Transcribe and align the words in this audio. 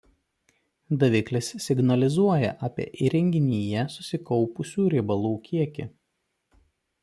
Daviklis 1.03 1.49
signalizuoja 1.65 2.49
apie 2.69 2.87
įrenginyje 3.09 3.87
susikaupusių 3.97 4.89
riebalų 4.95 5.35
kiekį. 5.51 5.91